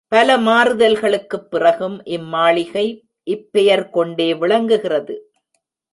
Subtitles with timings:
[0.07, 3.03] பல மாறுதல்களுக்குப் பிறகும், இம் மாளிகை
[3.31, 5.31] இப்பெயர் கொண்டே விளங்குகிறது.